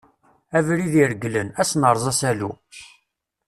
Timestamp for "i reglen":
1.01-1.49